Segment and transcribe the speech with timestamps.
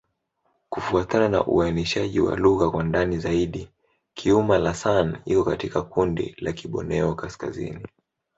[0.69, 3.69] Kufuatana na uainishaji wa lugha kwa ndani zaidi,
[4.13, 7.85] Kiuma'-Lasan iko katika kundi la Kiborneo-Kaskazini.